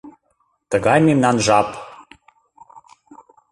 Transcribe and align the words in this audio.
Тыгай 0.69 0.99
мемнан 1.07 1.37
жап! 1.45 1.69